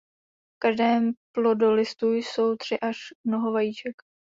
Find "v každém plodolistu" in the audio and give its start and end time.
0.55-2.13